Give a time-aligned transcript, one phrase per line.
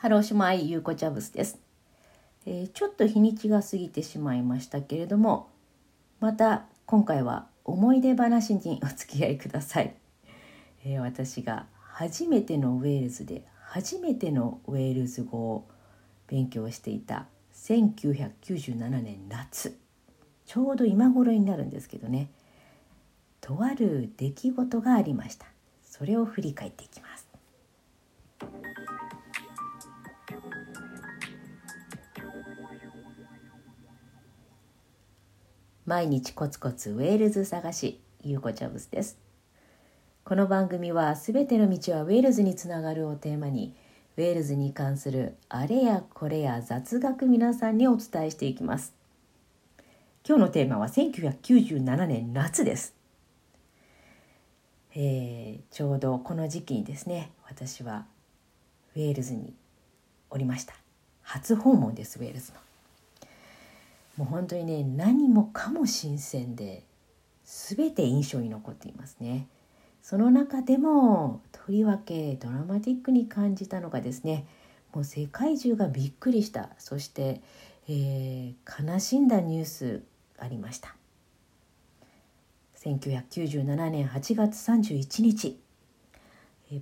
[0.00, 1.58] Helo, shwmae ユーコチャブスです、
[2.46, 5.50] えー、ちょっと日にちが過ぎてしまいましたけれども
[6.20, 9.94] また今回は思い出話にお付き合いください、
[10.86, 15.68] えー、私が初めてのウェールズで初めてのウェールズ語を
[16.28, 19.76] 勉強していた1997年夏。
[20.46, 22.30] ちょうど今頃になるんですけどね。
[23.42, 25.44] とある出来事がありました。
[25.84, 27.09] それを振り返っていきます。
[35.90, 39.18] 毎日コツコツウェールズ探しゆうこちゃぶすです。
[40.22, 43.74] この番組はすべての道はウェールズにつながるをテーマに
[44.16, 48.94] ウェールズに関するあれやこれや雑学皆さんにお伝えしていきます。
[50.24, 52.94] 今日のテーマは1997年夏です。
[54.94, 58.06] えー、ちょうどこの時期にですね私は
[58.94, 59.54] ウェールズに
[60.30, 60.74] おりました。
[61.22, 62.69] 初訪問ですウェールズの。
[64.20, 66.84] もう本当にね何もかも新鮮で
[67.42, 69.48] 全て印象に残っていますね。
[70.02, 74.46] その中でもとりわけドラマティックに感じたのがですね
[74.92, 77.40] もう世界中がびっくりしたそして、
[77.88, 80.02] えー、悲しんだニュース
[80.38, 80.94] ありました
[82.82, 85.58] 1997年8月31日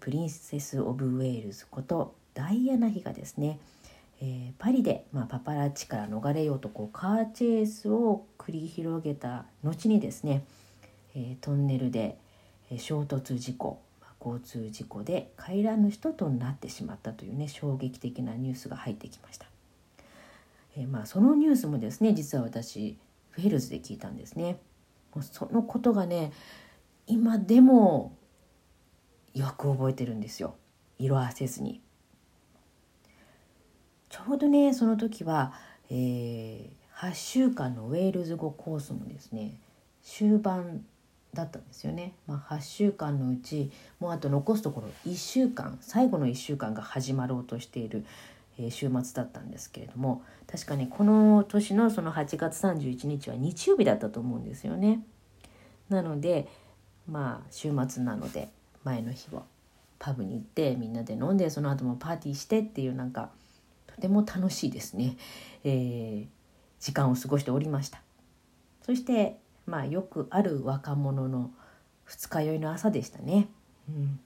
[0.00, 3.58] プリンセス・オブ・ウェールズことダイアナ妃がですね
[4.20, 10.44] えー、パリで、まあ、パパラッチから逃れようとこうカーチェイスを繰り広げた後にですね、
[11.14, 12.18] えー、トンネルで、
[12.70, 13.80] えー、衝突事故、
[14.24, 19.46] 交通事故で帰らぬ人となってしまったというね衝撃的なニュースが入ってきました。
[20.76, 22.96] えー、まあ、そのニュースもですね実は私
[23.36, 24.58] ウェルズで聞いたんですね。
[25.14, 26.32] もうそのことがね
[27.06, 28.16] 今でも
[29.34, 30.56] よく覚えてるんですよ
[30.98, 31.80] 色あせずに。
[34.16, 35.52] ちょうどねその時は、
[35.90, 39.58] えー、8週間のウェールズ語コースもですね
[40.02, 40.86] 終盤
[41.34, 48.06] だったんですよね、まあ、8週間のうちもうあと残すところ1週間最後の1週間が始まろうとしている、
[48.58, 55.02] え、週末だったんですけれども確かにこの年のその8月31日は日曜日だったと思うんですよね。
[55.90, 56.48] なので
[57.06, 58.48] まあ週末なので
[58.82, 59.42] 前の日は
[59.98, 63.30] パブに行ってみんなで飲んでその後もパーティーしてっていうなんか
[64.00, 65.16] ても楽しいですね、
[65.64, 66.26] えー、
[66.80, 68.00] 時間を過ごしておりました。
[68.86, 71.50] そしてまあよくある若者の
[72.04, 73.48] 二日酔いの朝でしたね、
[73.88, 74.20] うん、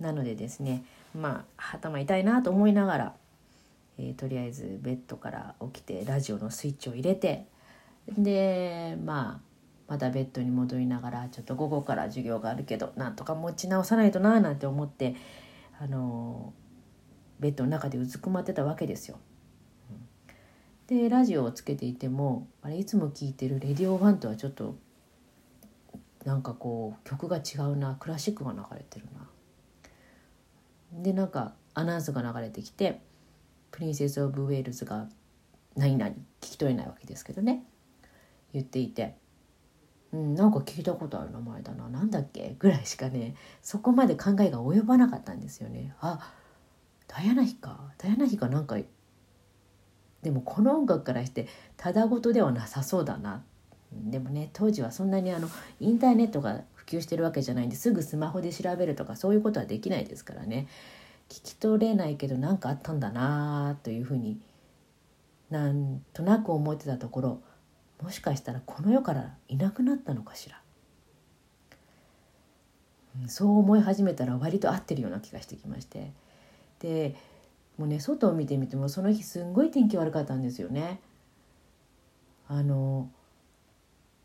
[0.00, 0.84] なのでですね
[1.14, 3.14] まあ頭痛いなと思いながら、
[3.98, 7.46] えー、とりあえずベッドから起きてラジオのスイッチを入れて
[8.08, 9.48] でまあ
[9.86, 15.14] まだベッドに戻りながらちょっと午後から授業があるけどなんとか持ち直さないとななんて思って
[15.80, 16.67] あのー
[17.40, 19.18] ベッドの中でうずくまってたわけですよ。
[20.86, 24.76] でラジオをつけていてもあれいつも聴いてる「レディオワンとはちょっと
[26.24, 29.28] なんかこう曲が違うなクラシックが流れてるな。
[31.02, 33.02] でなんかアナウンスが流れてきて
[33.70, 35.08] 「プリンセス・オブ・ウェールズ」が
[35.76, 37.64] 何々聞き取れないわけですけどね
[38.52, 39.16] 言っていて。
[40.10, 42.56] うん、なんか聞いたことある名前だな何だっけ？
[42.58, 45.94] ぐらいしかねそこまで考えが及ばなかったんですよね。
[46.00, 46.32] あ
[47.08, 47.92] ダイアナ妃か。
[47.98, 48.76] ダイアナ妃がなんか。
[50.22, 51.46] でもこの音楽からして
[51.76, 53.42] ただごとではなさそうだな。
[53.92, 55.48] でもね当時はそんなにあの
[55.80, 60.68] インターネットが普及してるわけじゃないんですぐスマホで調べるとかそういうことはできないですからね。
[61.28, 64.40] 聞き取れないけど何かあったんだなというふうに
[65.50, 67.40] なんとなく思ってたところ
[68.02, 70.60] もしかしたらこの世からいなくなったのかしら、
[73.26, 76.12] そう思い始めたら割と合ってるような気がしてきまして。
[76.80, 77.14] で
[77.76, 81.00] もうね外を見てみてもその日すんごい天気悪かったんですよね。
[82.48, 83.10] あの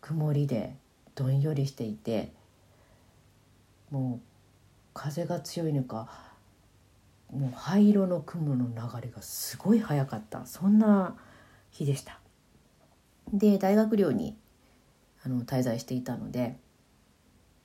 [0.00, 0.74] 曇りで
[1.14, 2.32] どんよりしていて
[3.90, 4.26] もう
[4.92, 6.08] 風が強いのか
[7.30, 11.16] もう灰色の雲の流れがすごい速かったそんな
[11.70, 12.18] 日でした。
[13.32, 14.36] で大学寮に
[15.22, 16.56] あの滞在していたので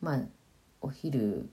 [0.01, 0.19] まあ
[0.81, 1.49] お昼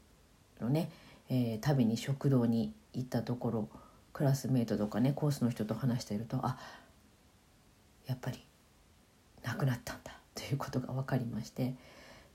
[0.60, 0.90] のね、
[1.28, 3.68] えー、食べに食堂に行ったところ
[4.12, 6.58] クラスメートとかねコースの人と話しているとあ
[8.06, 8.38] やっぱり
[9.42, 11.74] 亡くなったんだということが分かりまして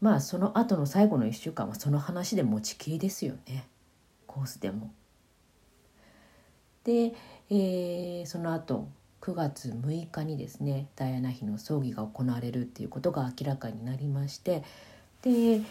[0.01, 3.67] まあその後の最後の1週間はその話で持ちきりですよね
[4.27, 4.91] コースでも。
[6.83, 7.13] で、
[7.49, 8.87] えー、その後
[9.21, 14.63] 9月6日にですねダイアナ妃の葬儀が行われるっていうことが明らかになりまして
[15.23, 15.61] で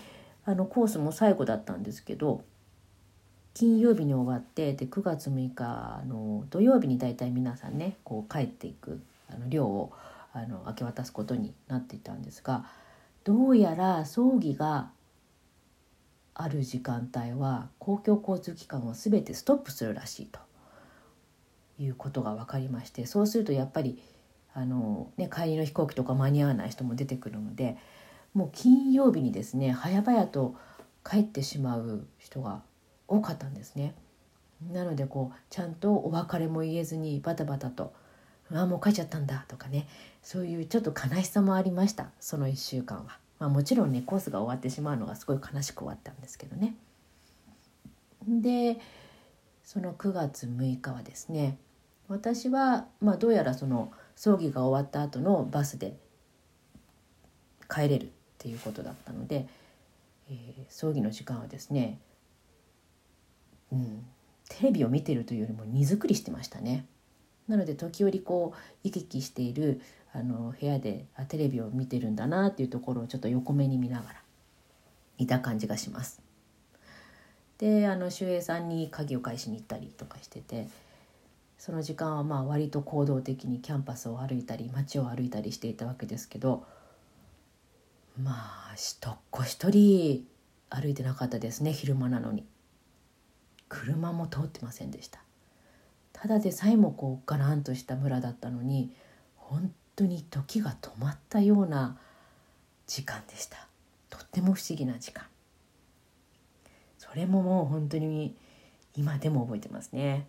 [0.45, 2.43] あのコースも最後だったんですけど
[3.55, 9.93] 金曜日に終わってで9月6日の土曜日に大体皆さんねこう帰っていくあの量を
[10.33, 12.67] あの明け渡すことになっていたんですが
[13.23, 14.91] どうやら葬儀が
[16.35, 20.41] ある時間帯は公共交通機関は全てストップするらしいと。
[21.79, 24.01] いうことが分かりましてそうするとやっぱり
[24.53, 27.77] あの、ね、帰りの飛行機とか間に合わない人も出てくるので
[28.33, 30.55] もう金曜日にですね早々と
[31.09, 32.63] 帰ってしまう人が
[33.09, 33.95] 多かったんですね。
[34.73, 37.93] なのでこうちゃんとお別れも言えずにバタバタと
[38.53, 39.87] 「ああもう帰っちゃったんだ」とかね
[40.23, 43.19] そういうちょっと悲しさもありましたその1週間は。
[43.41, 46.77] まあ、もちろんねコースが終わってしまうのがすごい悲しく終わったんですけどね。
[48.27, 48.79] で
[49.65, 51.59] その9月6日はですね
[52.09, 55.97] 私は、まあ、どうやらその葬儀が終わった後のバスで
[57.69, 58.09] 帰れるっ
[58.39, 59.49] ていうことだったので、
[60.31, 61.99] えー、葬儀の時間はですね、
[63.75, 64.07] うん、
[64.49, 66.87] テレビを見てるというよりも荷造りしてましたね。
[67.49, 69.81] なので時折こう行き来している
[70.13, 74.23] あの部屋であテレビを見てるんだなっていうところをちょっと横目に見ながら
[75.19, 76.23] いた感じがします。
[77.59, 80.69] であの守衛さんに鍵を返しに行ったりとかしてて
[81.59, 86.65] その時間はまあ割と行動的にキャンパスを歩いたり街を歩いたりしていたわけですけど
[88.21, 90.27] まあ一っ子一人
[90.69, 92.45] 歩いてなかったですね昼間なのに
[93.69, 95.21] 車も通ってませんでした。
[96.13, 98.95] ただでさえもこうガランとした村だったのに
[99.37, 101.99] 本当に時が止まったような
[102.87, 103.69] 時間でした。
[104.11, 105.25] とっても不思議な時間。
[106.99, 108.35] それももう本当に
[108.97, 110.27] 今でも覚えてますね。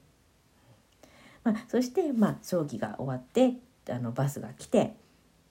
[1.44, 3.54] まあ、そして、まあ、葬儀が終わって
[3.90, 4.96] あのバスが来て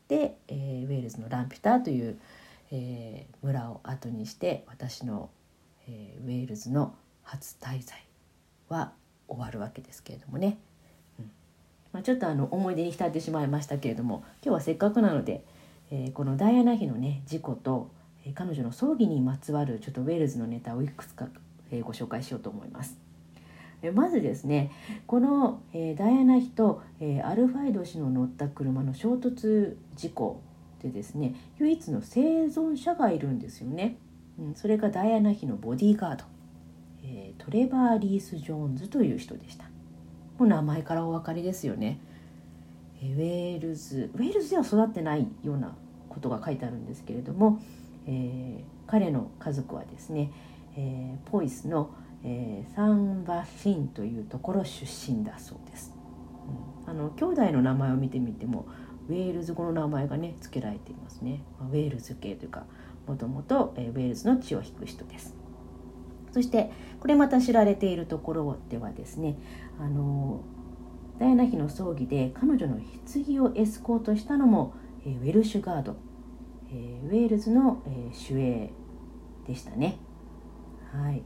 [0.09, 2.19] で、えー、ウェールズのランピュターという、
[2.73, 5.31] えー、村を後にして私の、
[5.89, 8.07] えー、ウェールズの初滞在
[8.69, 8.93] は
[9.29, 10.59] 終わるわけですけれどもね、
[11.19, 11.31] うん。
[11.93, 15.45] まあ、ちょっとあの思い出に浸ってしまいましたけれども今日はせっかくなので、
[15.91, 17.91] えー、このダイアナ妃のね事故と、
[18.25, 21.29] えー、彼女の葬儀にまつわるちょっとウェールズのネタをいくつか、
[21.71, 22.99] えー、ご紹介しようと思います。
[23.93, 24.71] まずですね
[25.07, 30.41] この、えー、ダイアナ妃と、えー、アルファイド氏の乗った車の衝突事故
[30.83, 33.99] でですね唯一の生存者がいるんですよね、
[34.39, 36.25] うん、それがダイアナ妃のボディーガード、
[37.05, 39.65] えー、トレバー・リース・ジョーンズという人でした。
[40.39, 42.01] もう名前からお分かりですよね、
[43.01, 45.77] えウェールズウェールズでは育ってないような
[46.09, 47.61] ことが書いてあるんですけれども、
[48.09, 50.33] え彼の家族はですね、
[50.77, 51.91] えポイスの
[52.27, 55.93] えー、サンバシンというところ出身だそうです、
[56.87, 58.67] うん、あの兄弟の名前を見てみても
[59.09, 62.65] ウェールズ語の名前がね付けられていますね、まあ、ウェールズ系というか
[63.07, 65.44] もともとウェールズの血を引く人です。
[66.35, 69.39] そしてこれまた知られているところではですね
[69.79, 70.41] あの
[71.21, 74.75] ダイアナ妃の葬儀で彼女の棺をエスコートしたのも、
[75.07, 75.95] えー、ウェルシュガード、
[76.73, 78.71] えー、ウェールズの、えー、守衛
[79.47, 79.97] でしたね。
[80.93, 81.23] はい。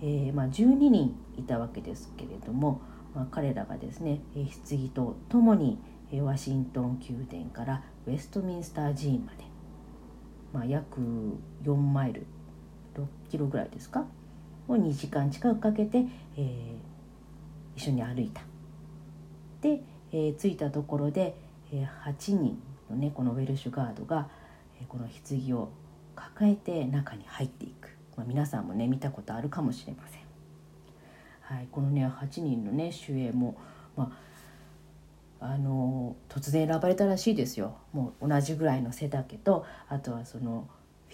[0.00, 2.80] えー、まあ、12人いたわけですけれども、
[3.14, 5.78] まあ、彼らがですねえ棺とともに
[6.10, 9.44] えワシントン宮殿からウェストミンスター寺院まで、
[10.54, 10.98] まあ、約
[11.62, 12.26] 4マイル
[12.94, 14.06] 6キロぐらいですか？
[14.68, 16.04] を2時間近くかけて、
[16.36, 16.76] えー、
[17.76, 18.42] 一緒に歩いた。
[19.60, 19.80] で、
[20.12, 21.34] えー、着いたところで、
[21.72, 22.58] えー、8人
[22.90, 24.28] のねこのウェルシュガードが、
[24.80, 25.70] えー、この棺を
[26.14, 27.90] 抱えて中に入っていく。
[28.16, 30.20] まあ、皆さんもね見たことあるかもしれません。
[31.42, 33.56] はい、このね8人のね主演も、
[33.96, 34.10] ま
[35.40, 40.68] あ、あの突然選ばれたらしいですよもう同じぐらいの背丈とあとはその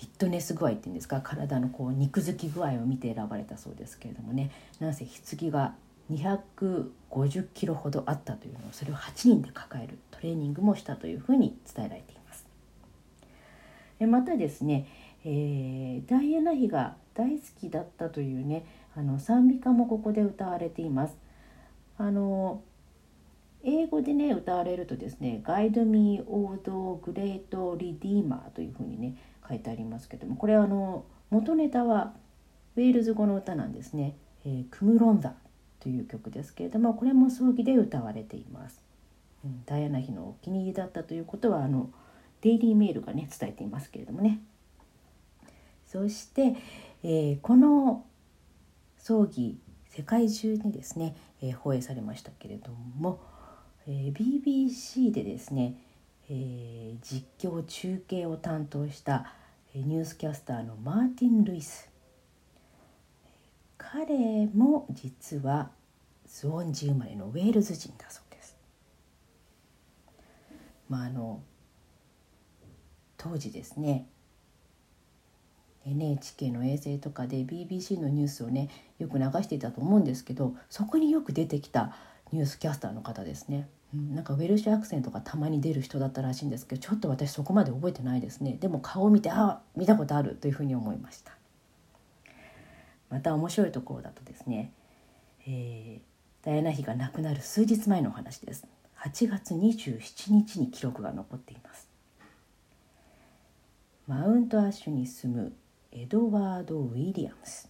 [0.06, 5.74] ィットネス具合っていうんですか体のこう肉付き具合を見て選ばれたそうですけれどもねなんせ棺が
[6.10, 12.46] 250キロほどあったというのをそれを8人で抱えるトレーニングもしたというふうに伝えられています。
[14.06, 14.86] またですね
[15.24, 18.64] えー、ダイアナ妃が大好きだったというね
[18.96, 21.16] あの賛美歌もここで歌われています。
[21.98, 22.62] あの
[23.64, 29.14] 英語でね歌われるとですね「ガイド・ミー・オード・グレート・リディーマー」というふうにね
[29.48, 32.14] 書いてありますけどもこれはあの元ネタは
[32.76, 35.34] ウェールズ語の歌なんですね「えー、クムロンザ」
[35.80, 38.80] という曲ですけれどもこれも葬儀で歌われています。
[39.44, 41.90] うん、ダイアナ妃のお気に入りだったということはあの
[42.42, 44.40] デイリーメールがね伝えていますけれどもね。
[45.86, 46.56] そして、
[47.02, 48.04] えー、この
[48.96, 49.58] 葬儀
[49.90, 53.20] 世界中にですね、えー、放映されましたけれども、
[53.86, 55.74] えー、BBC でですね、
[56.34, 59.34] えー、実況中継を担当した
[59.74, 61.90] ニュースキャスターのマーティン・ルイス
[63.76, 65.70] 彼も実は
[66.26, 68.56] スウォンジ生まれのウェールズ人だそうです。
[70.88, 71.42] まああの
[73.18, 74.06] 当時ですね
[75.84, 81.94] NHK の衛星とかで BBC のニュースをねよく流していたと思うんですけどそこによく出てきた
[82.32, 83.68] ニュースキャスターの方ですね。
[83.94, 88.56] なんかウェルシュアクセントがたまに出る人だったらしいんですけどちょっと私そこまで覚えてないですね。
[88.58, 91.32] でも顔を見てあ見たことあるというふうに思いました。
[93.10, 94.72] また面白いところだとですね、
[95.46, 98.66] えー、ダイアナ妃が亡くなる数日前のお話です。
[98.98, 101.88] 8月27日に記録が残っています。
[104.06, 105.52] マウントアッシュに住む
[105.90, 107.68] エドワード・ウィリアムス。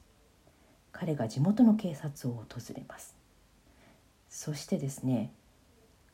[0.92, 2.44] 彼が地元の警察を訪
[2.76, 3.16] れます。
[4.28, 5.32] そしてですね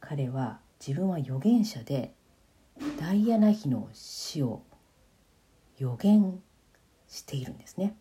[0.00, 2.12] 彼は自分は預言者で
[3.00, 4.62] ダイアナ妃の死を
[5.78, 6.40] 予言
[7.09, 7.97] しているんですね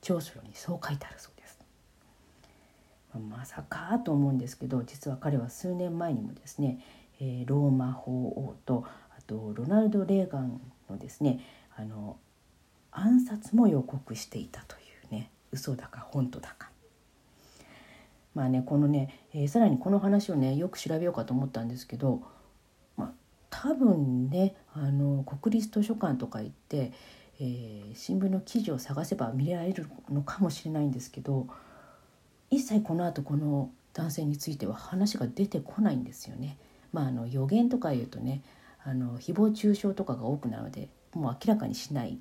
[0.00, 1.58] 長書にそう書いてあるそうです
[3.18, 6.80] まさかと思うんですけど実は彼は数年前にもですね、
[7.20, 8.84] えー、ローマ法王と
[9.16, 10.60] あとロナルド・レーガン
[10.90, 11.40] のですね
[11.76, 12.18] あの
[12.90, 14.78] 暗殺も予告していたとい
[15.10, 16.70] うね嘘だか本当だか。
[18.36, 22.22] まあねこのね、えー、さらにこの話をねよく調べようかと思ったんですけど、
[22.98, 23.12] まあ、
[23.48, 26.92] 多分ねあの国立図書館とか行って、
[27.40, 31.46] えー、新聞の記事を探せば見られるのかもしれないんですけど
[32.50, 36.58] 一切この後この男性については話が出てこないんですよね。
[36.92, 38.42] まあ、あの予言とか言うとね
[38.84, 42.18] あの誹謗中傷とかが多くなるのでもう明らかにしない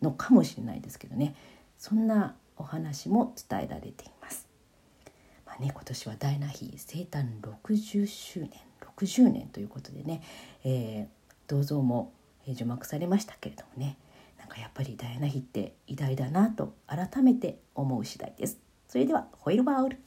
[0.00, 1.34] のかもしれないですけどね
[1.76, 4.13] そんなお話も伝えられています。
[5.58, 8.50] あね、今年はダイナ妃生誕60周年
[8.98, 10.22] 60年ということでね、
[10.64, 12.12] えー、銅像も
[12.48, 13.96] 除幕されましたけれどもね
[14.38, 18.58] なんかやっぱりダイアナ妃って偉大だなと改めて思う次第です。
[18.88, 19.98] それではホイルバール